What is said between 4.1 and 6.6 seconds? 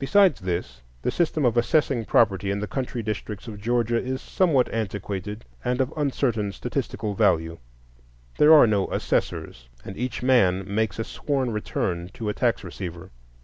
somewhat antiquated and of uncertain